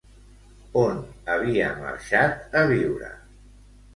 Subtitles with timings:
[0.83, 1.01] On
[1.33, 3.13] havia marxat a viure?